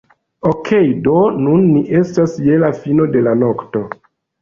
[0.51, 1.13] Okej' do
[1.43, 3.89] nun ni estas je la fino de la nokto